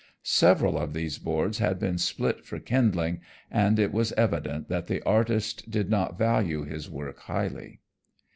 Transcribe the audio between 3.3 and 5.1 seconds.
and it was evident that the